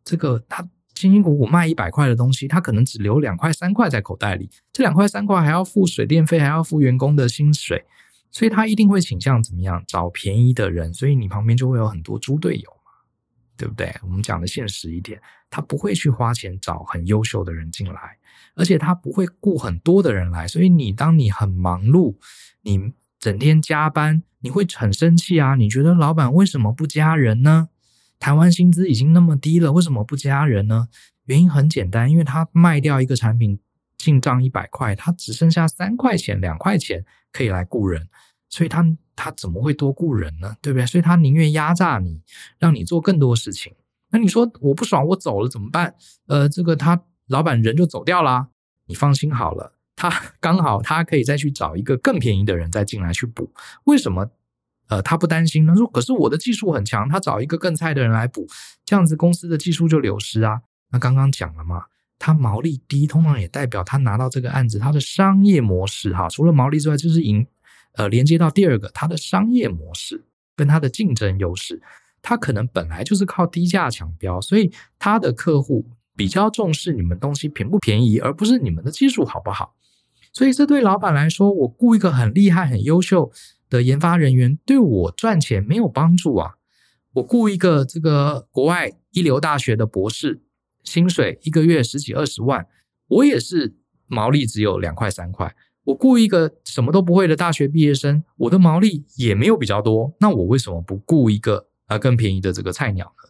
[0.03, 0.61] 这个他
[0.95, 7.85] 辛辛苦苦卖一百块的东西，他可能只留两块三块在口袋里，这两块三块还要付水电费，还要付员工的薪水，
[8.31, 9.81] 所以他一定会倾向怎么样？
[9.87, 12.69] 找便宜的人，所以你旁边就会有很多猪队友。
[13.57, 13.93] 对不对？
[14.01, 18.17] 我们讲的现实一点，他不会去花钱找很优秀的人进来，
[18.55, 20.47] 而且他不会雇很多的人来。
[20.47, 22.15] 所以你当你很忙碌，
[22.61, 25.55] 你整天加班，你会很生气啊！
[25.55, 27.69] 你觉得老板为什么不加人呢？
[28.19, 30.87] 台湾薪资已经那么低了，为什么不加人呢？
[31.25, 33.59] 原因很简单，因为他卖掉一个产品
[33.97, 38.07] 进账一百块，他只剩下三块钱、两块钱可以来雇人。
[38.49, 40.55] 所以他他怎么会多雇人呢？
[40.61, 40.85] 对不对？
[40.85, 42.21] 所以他宁愿压榨你，
[42.59, 43.73] 让你做更多事情。
[44.11, 45.93] 那你说我不爽，我走了怎么办？
[46.27, 48.47] 呃，这个他老板人就走掉啦。
[48.85, 53.51] 你放心好了，他刚好他可以再去找一个更便宜的人再进来去补。
[53.85, 54.29] 为什么？
[54.87, 55.75] 呃，他不担心呢？
[55.75, 58.47] 说可是我的技术很强，他找一个更菜的人来补，
[58.85, 60.61] 这样子公司的技术就流失啊。
[60.91, 61.85] 那刚刚讲了嘛，
[62.19, 67.45] 他毛利低，通常也代表他拿到这个案子，他的商业模式哈，除了毛利之外，就是赢。
[67.97, 71.81] 呃，连接到第二个，它的商业模式跟它的竞争优势，
[72.21, 79.75] 它可能本来就是靠低价抢标，所以它的客户比较重视你们东西便不便宜，而不是你们的技术好不好。
[80.33, 83.31] 所以这对老板来说，我雇一个很厉害、很优秀
[83.69, 86.55] 的研发人员，对我赚钱没有帮助啊。
[87.13, 90.41] 我雇一个这个国外一流大学的博士，
[90.83, 92.67] 薪水一个月十几二十万，
[93.07, 93.75] 我也是
[94.07, 95.55] 毛利只有两块三块。
[95.85, 103.29] 我雇一个什么都不会的大学毕业生，我的毛利也没有比较多，那我为什么不雇一个啊更便宜的这个菜鸟呢？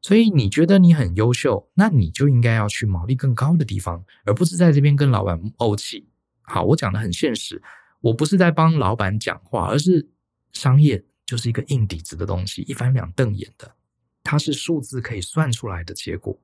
[0.00, 6.06] 所以你觉得你很优秀，那你就应该要去毛利更高的地方，而不是在这边跟老板怄气。
[6.42, 7.60] 好，我讲的很现实，
[8.00, 10.08] 我不是在帮老板讲话，而是
[10.52, 13.74] 商业就是一个硬底子的东西，一翻两瞪眼的，
[14.22, 16.38] 它是数字可以算出来的结果。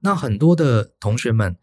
[0.00, 1.56] 那很多的同学们。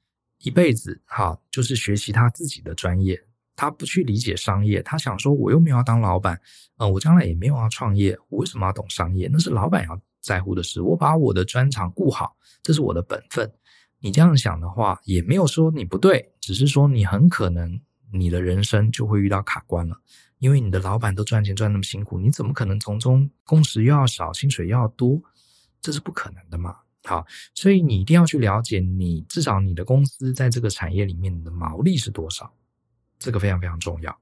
[0.46, 3.20] 一辈子哈，就是学习他自己的专业，
[3.56, 6.40] 他不去理解商业，他想说我又没有要当老板，
[6.78, 9.28] 嗯，我将来也没有要创业，我为什么要懂商业？
[9.34, 13.52] 那是老板要在乎的事，我把我的专长顾好，这是我的本分。
[14.00, 17.82] 你这样想的话，也没有说你不对，只是说你很可能
[18.14, 20.00] 你的人生就会遇到卡关了，
[20.38, 25.20] 因为你的老板都赚钱赚那么辛苦，你怎么可能从中工时又要少，薪水又要多？
[25.82, 26.78] 这是不可能的嘛。
[27.06, 32.52] 好，所以你一定要去了解你至少你的公司在这个产业里面的毛利是多少，
[33.20, 34.18] 这个非常非常重要。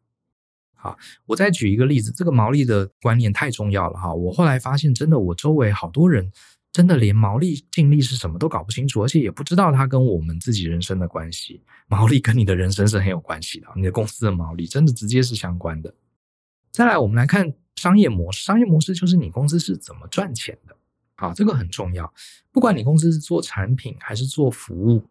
[0.75, 4.13] 好，我再举一个例子，这个毛利的观念太重要了哈。
[4.13, 6.29] 我后来发现，真的我周围好多人
[6.73, 11.63] 真的连毛利净利是什么都搞不清楚，而且也不知道它跟我们自己人生的关系。
[11.87, 15.93] 毛利跟你的人生是很有关系的，你的公司的毛利真的直接是相关的。
[16.69, 18.43] 再来，我们来看商业模式。
[18.43, 20.75] 商业模式就是你公司是怎么赚钱的。
[21.23, 22.13] 啊，这个很重要。
[22.51, 25.07] 不管你公司是做产品还是做服务，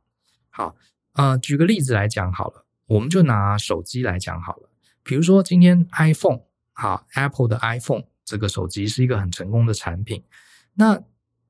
[0.51, 0.77] 好，
[1.15, 4.69] 呃，举个例子来讲好了，我们就拿手机来讲好了。
[5.03, 6.41] 比如说今天 iPhone，
[6.75, 10.23] 好，Apple 的 iPhone 这个手机是一个很成功的产品。
[10.75, 11.03] 那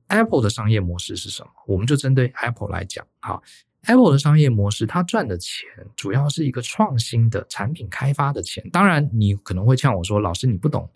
[0.07, 1.51] Apple 的商业模式是什么？
[1.67, 3.43] 我们就针对 Apple 来讲，好。
[3.87, 8.63] Apple 的商业模式，它赚的钱主要是一个创新的产品开发的钱。
[8.71, 10.89] 当然，你可能会呛我说：“老师，你不懂，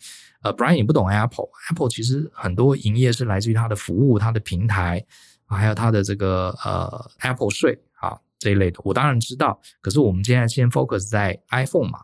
[0.43, 1.49] 呃，Brian 你不懂 Apple。
[1.71, 5.05] Apple 其实很多营业是来自于它的服务、它的平台，
[5.47, 8.79] 还有它的这个呃 Apple 税啊这一类的。
[8.85, 11.99] 我当然知道，可是我们现在先 focus 在 iPhone 嘛，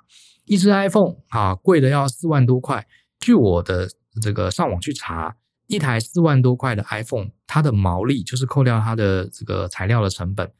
[0.46, 2.84] 一只 iPhone 啊贵的要四万多块。
[3.20, 3.88] 据我的
[4.20, 5.36] 这个上网去查，
[5.68, 10.50] 一台四万多块的 iPhone，它的毛利就是扣掉它的这个材料的成本。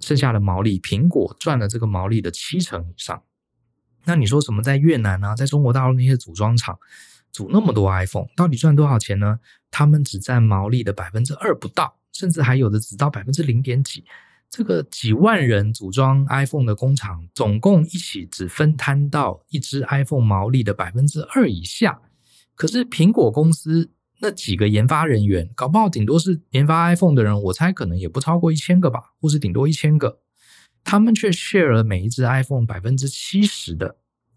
[0.00, 3.22] 剩下的毛利，苹果赚了这个毛利的七成以上。
[4.04, 4.62] 那你说什么？
[4.62, 6.78] 在越南啊，在中国大陆那些组装厂
[7.32, 9.40] 组那么多 iPhone，到底赚多少钱呢？
[9.70, 14.04] 他们只占毛利的百分之二不到，甚至还有的只到百分之零点几。
[14.48, 22.00] 这个几万人组装 iPhone 的工厂，总共一起只分摊到一只 iPhone 毛利的百分之二以下。
[22.54, 23.90] 可是苹果公司。
[24.20, 30.20] 那几个研发人员，搞不好顶多是研发 iPhone 的人，我猜可能也不超过一千个吧，或是顶多一千个，
[30.82, 33.96] 他们却 share 了每一只 iPhone 百分之七十的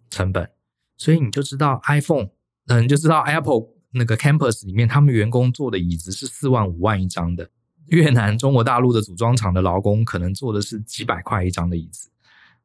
[0.09, 0.51] 成本，
[0.97, 2.29] 所以你就知道 iPhone，
[2.67, 7.49] 嗯，就知道 Apple 那个 Campus 里面，他们员工坐的椅子是四万五万一张的，
[7.87, 12.09] 越南、中国大陆的组装厂的劳工可能坐的是几百块一张的椅子，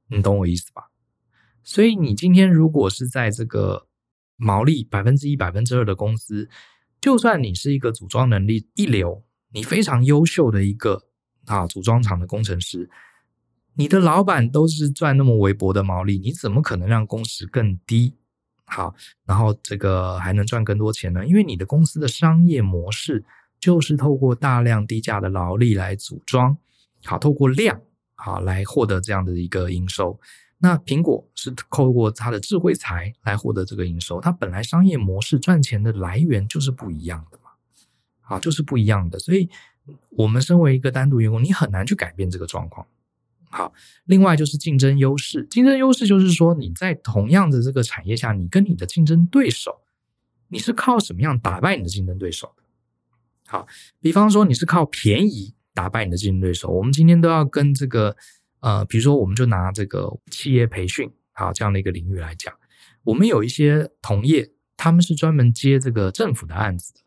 [0.08, 0.90] 你懂我意思吧？
[1.64, 3.86] 所以你今天如果是在这个
[4.36, 6.48] 毛利百分之一、百分之二的公司，
[7.00, 11.04] 就算你是一个组装能力一流，你非常优秀的一个
[11.46, 12.90] 啊组装厂的工程师，
[13.74, 18.14] 你的老板都是赚那么微薄的毛利，你怎么可能让工时更低？
[18.64, 18.92] 好，
[19.24, 21.24] 然后这个还能赚更多钱呢？
[21.24, 23.24] 因为你的公司的商业模式
[23.60, 26.58] 就是透过大量低价的劳力来组装，
[27.04, 27.80] 好，透过量
[28.16, 30.18] 好来获得这样的一个营收。
[30.58, 37.50] 那苹果是透过它的智慧财来获得这个营收，它本来商业模式赚钱的来源就是不一样的嘛，
[38.22, 39.50] 啊，就是不一样的，所以
[40.08, 42.86] 我们身为一个单独员工，你很难去改变这个状况。
[43.50, 43.74] 好，
[44.06, 49.82] 另外就是竞争优势，竞争优势就是说你在同样的这个产业下，你跟你的竞争对手，
[50.48, 52.54] 你是靠什么样打败你的竞争对手？
[53.46, 53.66] 好，
[54.00, 58.16] 比方说你是靠便宜打败你的竞争对手，我们今天都要跟这个。
[58.66, 62.52] 呃，比如说，我们就拿这个企业培训啊这样的一个领域来讲，
[63.04, 66.98] 我们有一些同业，他们是专门接这个政府的案子的。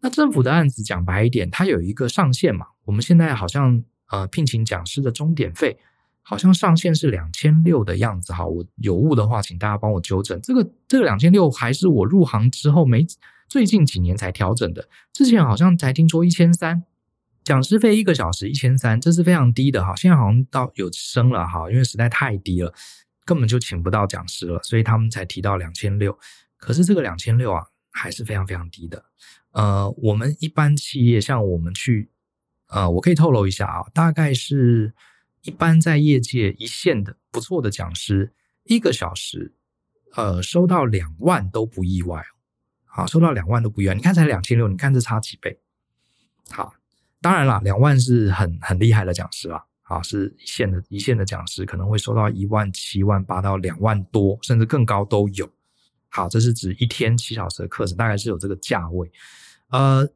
[0.00, 2.64] 那政府的案子讲白一点，它有一个上限嘛。
[2.86, 5.76] 我们现在好像呃聘请讲师的钟点费，
[6.22, 8.46] 好像上限是两千六的样子哈。
[8.46, 10.40] 我有误的话，请大家帮我纠正。
[10.40, 13.06] 这个这个两千六还是我入行之后没
[13.50, 16.84] 最近几年才调整的，之前好像才听说一千三。
[17.44, 19.96] 讲师费一个小时一千三，这是非常低的哈。
[19.96, 22.72] 现在好像到有升了哈，因为实在太低了，
[23.24, 26.16] 根本就请不到讲师了，所以他们才提到两千六。
[26.56, 29.04] 可是这个两千六啊，还是非常非常低的。
[29.50, 32.10] 呃，我们一般企业像我们去，
[32.68, 34.94] 呃，我可以透露一下啊，大概是
[35.42, 38.32] 一般在业界一线的不错的讲师，
[38.64, 39.52] 一个小时，
[40.14, 42.24] 呃，收到两万都不意外。
[42.84, 43.94] 好，收到两万都不意外。
[43.94, 45.58] 你看才两千六，你看这差几倍？
[46.48, 46.74] 好。
[47.22, 55.48] 当然了，两万是很很厉害的讲师了，啊，是一线的一线的讲师可能会收到一万七万八到两万多，甚至更高都有。
[56.08, 59.10] 好，这是指一天七小时的课程，大概是有这个价位。
[59.70, 60.06] 呃，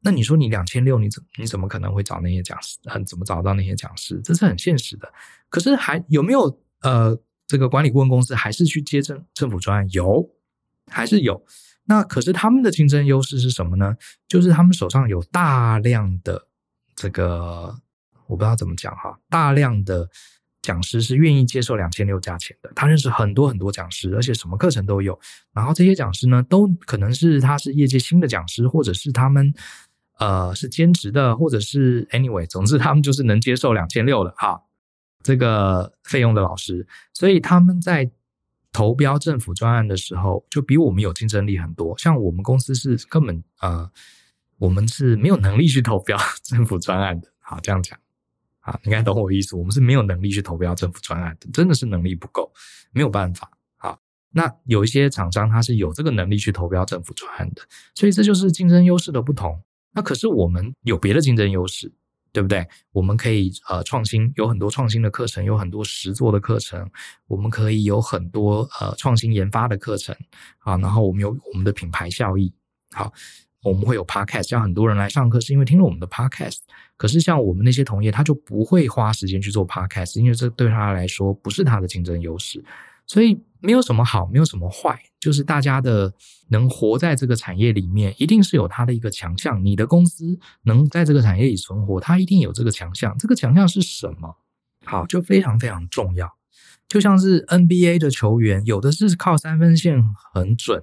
[0.00, 2.78] 那你说你两千六，你怎你怎么可能会找那些讲师？
[2.86, 4.20] 很怎么找到那些讲师？
[4.24, 5.12] 这是很现实的。
[5.48, 9.88] 可是还有没有呃，这个管理顾问公司还是去接政政府专案？
[9.90, 10.28] 有，
[10.90, 11.44] 还是有。
[11.90, 13.96] 那可是他们的竞争优势是什么呢？
[14.28, 16.46] 就是他们手上有大量的
[16.94, 17.74] 这个，
[18.26, 20.06] 我不知道怎么讲哈，大量的
[20.60, 22.70] 讲师是愿意接受两千六价钱的。
[22.74, 25.18] 他认识很多很多讲师，而且什么课程都有。
[25.54, 29.50] 然后这些讲师呢，都可能是他是业界新的讲师，或者是他们
[30.18, 34.60] 呃是兼职的，或者是 anyway，总之他们就是能接受两千六的哈
[35.22, 36.86] 这个费用的老师。
[37.14, 38.10] 所以他们在。
[38.72, 41.96] 投标政府专案的时候，就比我们有竞争力很多。
[41.98, 43.90] 像我们公司是根本呃，
[44.58, 47.28] 我们是没有能力去投标政府专案的。
[47.40, 47.98] 好，这样讲，
[48.60, 49.56] 啊，应该懂我意思。
[49.56, 52.52] 我们是没有能力去投标政府专案的，真的是能力不够，
[52.92, 53.50] 没有办法。
[53.76, 53.98] 好，
[54.30, 57.62] 那有一些厂商他是有这个能力去投标政府专案的，
[57.94, 59.60] 所以这就是竞争优势的不同。
[59.92, 61.90] 那可是我们有别的竞争优势。
[62.32, 62.66] 对不对？
[62.92, 66.90] 我们可以呃创新，有很多创新的课程，有很多实作的课程，
[67.26, 70.14] 我们可以有很多呃创新研发的课程
[70.58, 70.76] 啊。
[70.78, 72.52] 然后我们有我们的品牌效益，
[72.92, 73.12] 好，
[73.62, 76.58] 我们会有 podcast，像很多人来上课是因为听了我们的 podcast。
[76.96, 82.64] 可是像我们那些同业，他就不会花时间去做 podcast，因为这对他来说不是他的竞争优势。
[83.06, 86.12] 所以没有什么好，没有什么坏，就是大家的
[86.48, 89.64] 能活在这个产业里面，一定是有它的一个强项。
[89.64, 93.16] 你的公司能在这个产业里存活，它一定有这个强项。
[93.18, 94.36] 这个强项是什么？
[94.84, 96.32] 好，就非常非常重要。
[96.86, 100.02] 就像是 NBA 的球员，有的是靠三分线
[100.32, 100.82] 很准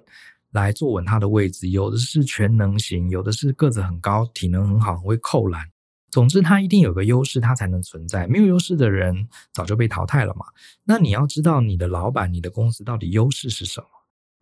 [0.51, 5.67] 来坐稳他的位置，有的是全能型，有的是个子很高，体能很好，很会扣篮。
[6.11, 8.27] 总之，他一定有个优势，他才能存在。
[8.27, 10.45] 没有优势的人早就被淘汰了嘛。
[10.83, 13.87] 那你要知道，你的老板、你的公司到底优势是什么？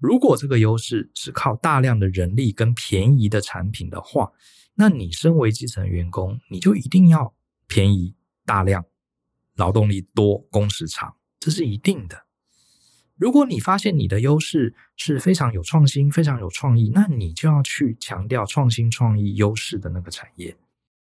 [0.03, 4.33] 如果这个优势是靠大量的人力跟便宜的产品的话，
[4.75, 7.33] 那你身为基层员工，你就一定要
[7.67, 8.13] 便宜、
[8.45, 8.83] 大量、
[9.55, 12.25] 劳动力多、工时长，这是一定的。
[13.15, 20.53] 如果你发现你的优势是非常有创新、非常有创意，那你就要去强调创新、创意优势的那个产业。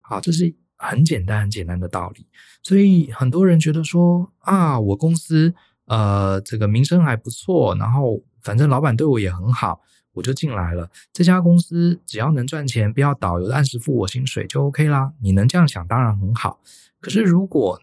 [0.03, 2.25] 好，这是很简单、很简单的道理。
[2.63, 5.53] 所以很多人觉得说啊，我公司
[5.87, 9.81] 呃这个名声还不错，然后反正老板对我也很好，
[10.13, 10.89] 我就进来了。
[11.13, 15.13] 这家公司只要能赚钱，不要倒，有按时付我薪水就 OK 啦。
[15.21, 16.61] 你能这样想，当然很好。
[17.01, 17.81] 可是如果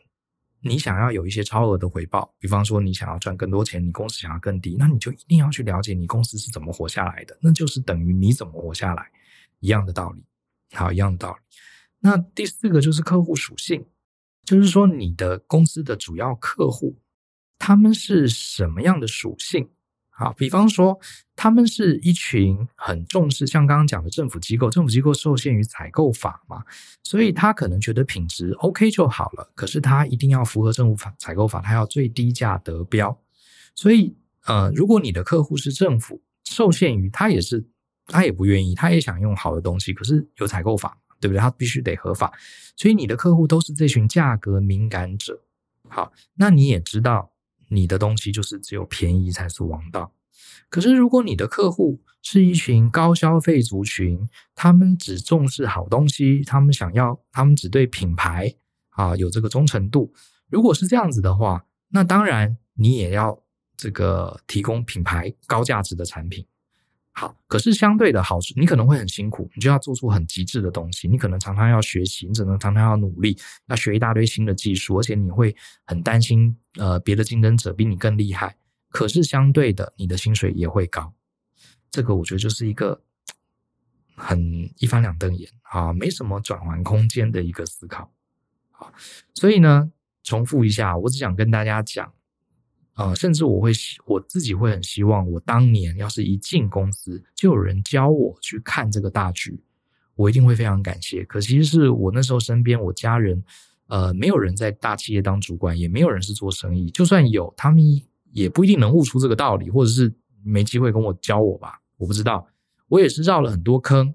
[0.61, 9.11] 你想要有一些超额的回报，比方说你想要赚更多钱，你公司想要更低，那你就一定要去了解你公司是怎么活下来的，那就是等于你怎么活下来
[9.59, 10.23] 一样的道理。
[10.73, 11.39] 好，一样的道理。
[11.99, 13.85] 那第四个就是客户属性，
[14.45, 16.99] 就是说你的公司的主要客户，
[17.57, 19.67] 他们是什么样的属性？
[20.21, 20.99] 好，比方说
[21.35, 26.63] 他们是一群很重视，像刚刚讲的政府机构，政府机构受限于采购法嘛，
[27.03, 33.17] 所以他可能觉得品质 OK 就好了，可是他一定要符合政府法采购法，他要最低价得标。
[33.73, 37.65] 所以，呃，如果你的客户是政府，受限于他也是，
[38.05, 40.95] 他也不愿意，他也想用好的东西，可是有采购法。
[41.19, 41.39] 对不对？
[41.39, 42.33] 他必须得合法，
[42.75, 45.39] 所以你的客户都是这群价格敏感者。
[45.87, 47.31] 好，那你也知道，
[47.71, 50.13] 你的东西就是只有便宜才是王道。
[50.69, 58.53] 可是如果你的客户是一群高消费族群，他们只重视好东西，他们想要，他们只对品牌
[58.89, 60.13] 啊有这个忠诚度。
[60.49, 63.41] 如果是这样子的话，那当然你也要
[63.77, 66.45] 这个提供品牌高价值的产品。
[67.13, 71.09] 好，可是相对的好处，你可能会很辛苦，你就要做出很极致的东西。
[71.09, 75.53] 你可能常常要学习，你只能常常要努力，要学一大堆新的技术，而且你会
[75.85, 78.55] 很担心，呃，别的竞争者比你更厉害。
[78.89, 81.13] 可是相对的，你的薪水也会高。
[81.89, 83.01] 这个我觉得就是一个
[84.15, 88.09] 很一翻两瞪眼啊，没什么转换空间的一个思考。
[88.71, 88.93] 好，
[89.33, 89.91] 所以呢，
[90.23, 92.13] 重复一下，我只想跟大家讲。
[93.01, 93.71] 啊、呃，甚至我会
[94.05, 99.59] 我自己会很希望，我当年要是一进公司就有人教我去看这个大局，
[100.15, 101.25] 我一定会非常感谢。
[101.25, 103.43] 可惜是我那时候身边我家人，
[103.87, 107.83] 呃，没有人在大企业当主管，也没有人是做生意，就算有，他们
[108.31, 112.47] 也不一定能悟出这个道理，或者是没机会跟我教我吧，我不知道。
[112.87, 114.13] 我也是绕了很多坑，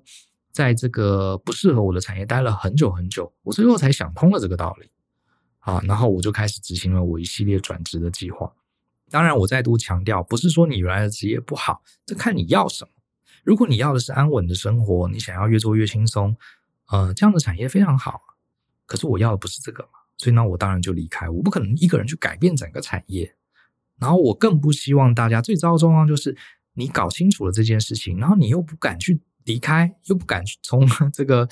[0.53, 4.89] 在这个不适合我的产业待了很久很久，我最后才想通了这个道理。
[5.61, 8.53] 啊，然后我就开始执行了我一系列转职的计划。
[9.11, 12.91] 当然，我再度强调，不是说你原来的职业不好，这看你要什么。
[13.45, 16.37] 如果你要的是安稳的生活，你想要越做越轻松，
[16.89, 18.21] 呃，这样的产业非常好。
[18.85, 21.29] 可是我要的不是这个嘛，所以呢，我当然就离开。
[21.29, 23.37] 我不可能一个人去改变整个产业，
[23.99, 26.37] 然后我更不希望大家最糟的状况就是
[26.75, 31.49] 你搞清楚了这件事情，然后你又不敢去离开，又不敢去从 这个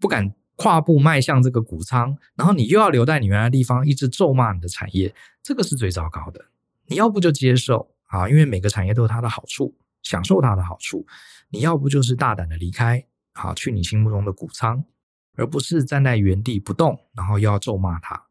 [0.00, 6.42] 不敢跨步迈向这个谷仓，然后你又要留在你原来地方，一直咒骂你的产业，这个是最糟糕的。
[6.86, 11.06] 你要不就接受啊，因为每个产业都有它的好处，享受它的好处。
[11.48, 14.84] 你要不就是大胆的离开，啊，去你心目中的谷仓，
[15.36, 18.26] 而不是站在原地不动，然后又要咒骂它。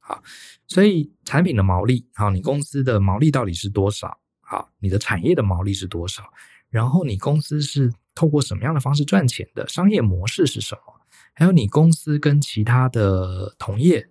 [0.00, 0.22] 啊，
[0.66, 4.18] 所以产品的毛利，好，你公司的毛利到底是多少？
[4.40, 6.24] 好，你的产业的毛利是多少？
[6.68, 9.68] 然后你公司是透过什么样的方式赚钱的？
[9.68, 11.00] 商业模式是什么？
[11.32, 14.10] 还有你公司跟其他的同业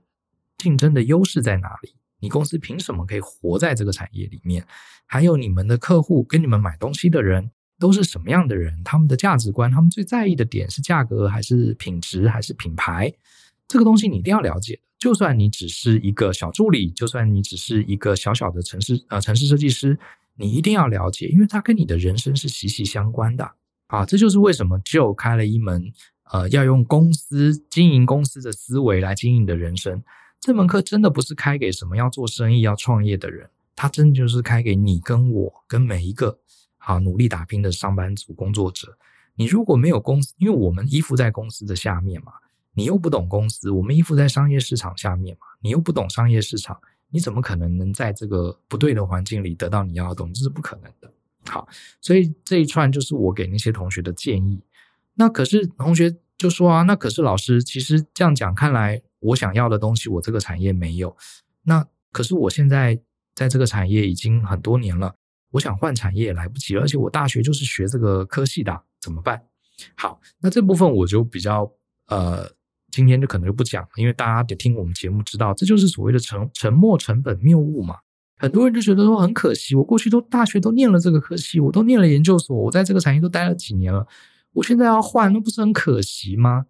[0.58, 1.96] 竞争的优势在哪里？
[2.20, 4.66] 你公司凭什么可以活在这个产业里面？
[5.06, 7.50] 还有你们的客户跟你们买东西的人
[7.80, 8.84] 都是什么样的人？
[8.84, 13.12] 他们的价值观，他们最在意的点是价格还是品质还是品牌？
[13.68, 14.80] 这个东西你一定要了解。
[14.98, 19.98] 就算你只是一个小助理，就算你只是一个小小的城市呃城市设计师，
[20.36, 23.50] 你一定要了解，因为它跟你的人生是息息相关的
[23.88, 24.06] 啊！
[24.06, 25.94] 这就是为什么 Joe 开了一门
[26.32, 30.04] 呃，要用公司经营公司的思维来经营的人生。
[30.40, 36.40] 这门课真的不是开给什么要做生意、要创业的人，它真的就是开给你跟我跟每一个
[36.78, 38.98] 啊努力打拼的上班族工作者。
[39.36, 42.34] 你如果没有公司，因为我们依附在公司的下面嘛，
[42.74, 46.80] 你又不懂公司，我们依附在商业市场下面嘛，你又不懂商业市场，
[47.10, 50.34] 你怎么可能能在这个不对的环境里得到你要的东西？
[50.34, 51.12] 这是不可能的。
[51.48, 51.68] 好，
[52.02, 54.60] 所以这一串就是我给那些同学的建议。
[55.16, 61.16] 那可是同学就说啊，那可是老师，其实这样讲，看来我想要的东西，我这个产业没有。
[61.64, 63.00] 那可是我现在
[63.36, 65.14] 在这个产业已经很多年了，
[65.52, 68.84] 我想换产业也来不及，而且我大学就是学这个科系的。
[69.02, 69.42] 怎么办？
[69.96, 71.72] 好，那这部分我就比较
[72.08, 72.46] 呃，
[72.92, 77.96] 今天就可能就不讲了，因为大家得听我们节目知道，这就是所谓的沉沉没成本谬误嘛。
[78.38, 84.06] 很多人就觉得说很可惜，我过去都大学都念了这个科系，我都念了研究所，我在这个产业都待了几年了，
[84.52, 86.66] 我现在要换，那不是很可惜吗？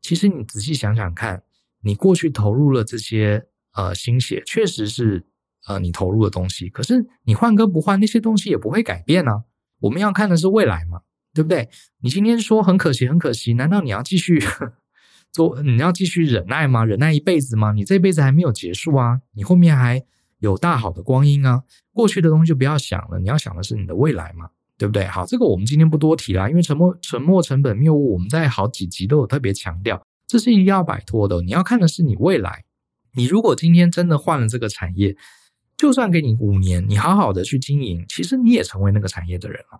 [0.00, 1.42] 其实你仔细想想看，
[1.82, 5.26] 你过去投入了这些呃心血，确实是
[5.66, 9.44] 呃你投入的东西，可是你换跟不换，那些东西也不会改变啊。
[9.80, 11.00] 我们要看的是未来嘛。
[11.34, 11.70] 对不对？
[12.02, 14.38] 你今天说很可惜，很可惜，难道你要继续
[15.32, 15.62] 做？
[15.62, 16.84] 你要继续忍耐吗？
[16.84, 17.72] 忍耐一辈子吗？
[17.72, 20.04] 你这辈子还没有结束啊，你后面还
[20.40, 21.62] 有大好的光阴啊。
[21.94, 25.06] 过去的东西就不要想了，你要想的是你的未来嘛，对不对？
[25.06, 31.42] 好，这个我们今天不多提了，因为沉没沉没成本谬误，我们在好几集都有特别强调，这是一定要摆脱的。
[31.42, 32.64] 你要看的是你未来。
[33.12, 35.14] 你如果今天真的换了这个产业，
[35.76, 39.78] 就算给你五年，你好好的去经营，其实你也成为那个产业的人了，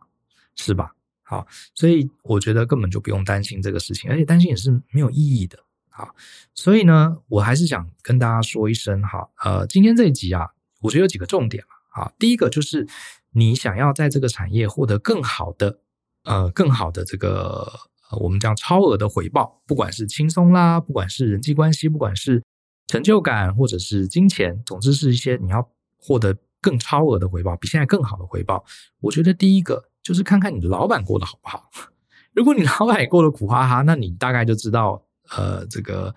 [0.54, 0.92] 是吧？
[1.22, 5.58] 好，所以我觉得根本就不用担心这个事情，而且担心也是没有意义的。
[5.88, 6.14] 好，
[6.54, 10.50] 所以呢，我还是想跟大家说一声哈，呃，今天这一集啊，
[10.82, 11.74] 我觉得有几个重点嘛。
[11.88, 12.86] 好，第一个就是
[13.30, 15.78] 你想要在这个产业获得更好的，
[16.24, 17.72] 呃，更好的这个，
[18.20, 22.42] 我们讲超额的回报，不管是轻松啦，不管是人际关系，不管是
[22.86, 28.64] 成就感，或者是金钱，总之是一些你要获得更超额的回报，比现在更好的回报。
[29.00, 29.88] 我觉得第一个。
[30.02, 31.70] 就是看看你的老板过得好不好。
[32.34, 35.00] 如果你老板也过得苦哈哈，那你大概就知道，
[35.36, 36.12] 呃，这个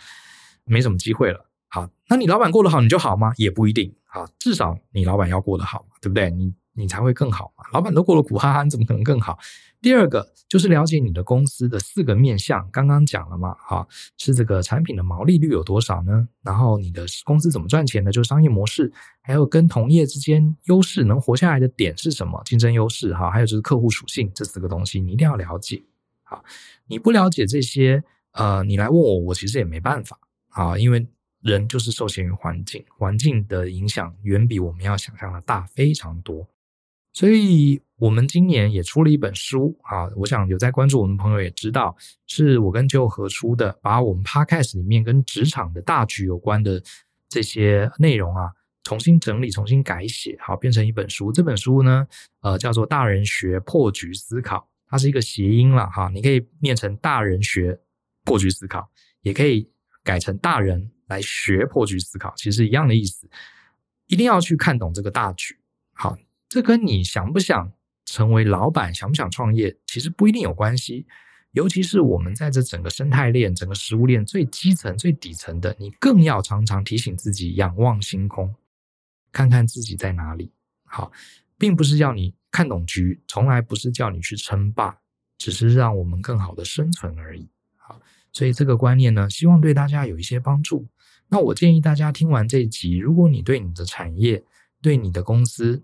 [0.64, 1.46] 没什么机会了。
[1.68, 3.32] 好，那你老板过得好，你就好吗？
[3.38, 3.94] 也不一定。
[4.06, 6.32] 好，至少你老板要过得好，对不对？
[6.32, 7.64] 你你才会更好嘛。
[7.74, 9.40] 老板都过得苦哈哈，你怎么可能更好？
[9.82, 16.28] 第二个就是了解你的公司的四个面向，刚刚讲了嘛，哈，是这个产品的毛利率有多少呢？
[16.44, 18.12] 然后你的公司怎么赚钱的？
[18.12, 22.42] 就是商业模式，还有跟同业之间优势能活下来的点是什么？
[22.46, 25.84] 竞争优势哈，还有就是客户属性这四个东西，你一定要了解。
[26.24, 26.44] 好，
[26.88, 30.18] 你不了解这些，呃，你来问我，我其实也没办法
[30.50, 31.06] 啊，因为
[31.42, 36.48] 人就是受限于环境，环境的影响远比我们要想象的大非常多。
[37.16, 41.96] 所以，我们今年也出了一本书啊，我想有在关注我们朋友也知道，
[42.28, 46.84] 是我跟就合出的，把我们 Podcast 里面跟职场的大局有关的
[47.30, 48.52] 这些内容啊，
[48.84, 51.32] 重新整理、重新改写，好，变成一本书。
[51.32, 52.06] 这本书呢，
[52.42, 54.58] 呃，叫做《大人学破局思考》，
[54.90, 57.80] 它是一个谐音了哈，你可以念成“大人学
[58.26, 58.92] 破局思考”，
[59.24, 59.72] 也可以
[60.04, 63.26] 改成“大人来学破局思考”，其实一样的意思。
[64.08, 65.58] 一定要去看懂这个大局，
[65.94, 66.18] 好。
[66.48, 67.72] 这跟你想不想
[68.06, 71.06] 成为老板、想不想创业，其实不一定有关系。
[71.52, 78.54] 尤其是我们在这整个生态链、整个食物链最基层、最底层的，你更要常常提醒自己，仰望星空，
[79.32, 80.52] 看看自己在哪里。
[80.84, 81.12] 好，
[81.58, 84.98] 并不是要你看懂局，从来不是叫你去称霸，
[85.38, 87.48] 只是让我们更好的生存而已。
[87.78, 88.02] 好，
[88.34, 90.86] 所以这个观念呢，希望对大家有一些帮助。
[91.30, 94.44] 那我建议大家听完这一集，如果你对你的产业、
[94.82, 95.82] 对你的公司，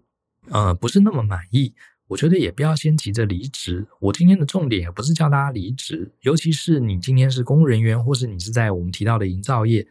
[0.50, 1.74] 呃，不是那么满意，
[2.08, 3.88] 我觉得也不要先急着离职。
[4.00, 9.88] 我今天的重点也不是叫大家离职，尤其是你今天是公务人员，或是你是在我们提到的营造业，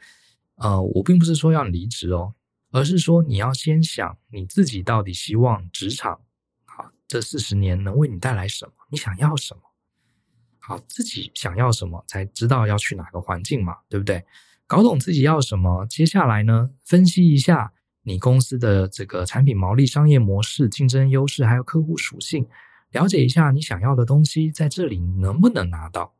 [0.56, 2.34] 呃，我并不是说要离职哦，
[2.72, 6.20] 而是说你要先想你自己到底希望职场，
[6.64, 8.72] 好，这四十年能为你带来什么？
[8.90, 9.62] 你想要什么？
[10.58, 14.24] 好，自己想要什么，才知道要去哪个环境嘛，对不对？
[14.66, 17.72] 搞懂自己要什么，接下来呢，分析一下。
[18.10, 22.44] 你公司的这个产品毛利、商业模式、竞争优势，还有客户属性，
[22.90, 26.12] 了解一下你想要的东西在这里能不能拿到。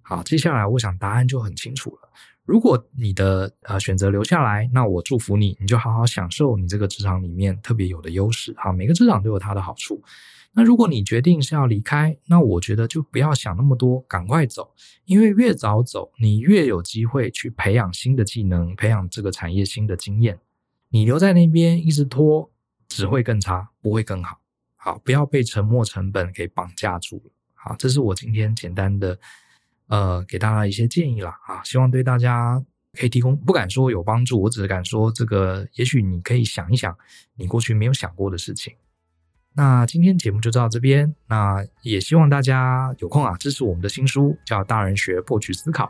[0.00, 2.08] 好，接下来我想答案就很清楚了。
[2.46, 8.54] 如果你的呃选择留下来，那我祝福你，你就好好享受你这个职场里面特别有的优势。
[8.56, 10.02] 好，每个职场都有它的好处。
[10.52, 14.72] 那如果你决定是要离开，那我觉得就不要想那么多，赶快走，
[15.04, 20.38] 因为越早走，你越有机会去培养新的技能，培养这个产业新的经验。
[20.88, 22.50] 你留在那边一直拖，
[22.88, 24.38] 只会更差，不会更好。
[24.76, 27.32] 好，不要被沉没成本给绑架住了。
[27.54, 29.18] 好，这是我今天简单的
[29.88, 36.96] 呃给大家一些建议啦啊，希望对大家可以提供，不敢说有帮助，我只是敢说这个，也许你可以想一想
[37.34, 38.72] 你过去没有想过的事情。
[39.54, 45.86] 那今天节目就到这边，那也希望大家有空啊支持我们的新书，叫《大人学破局思考》，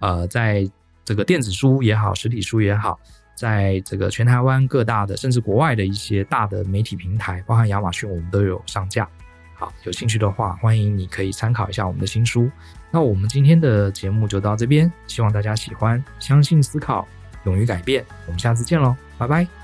[0.00, 0.70] 呃，在
[1.04, 3.00] 这个电子书也好，实体书也好。
[3.34, 9.08] 在这个全台湾各大的，甚至国外的一些大的媒体平台，包含亚马逊，我们都有上架。
[9.54, 12.50] 好，有兴趣的话，欢迎你可以参考一下我们的新书。
[12.90, 16.02] 那我们今天的节目就到这边，希望大家喜欢。
[16.18, 17.06] 相信思考，
[17.44, 18.04] 勇于改变。
[18.26, 19.63] 我们下次见喽，拜拜。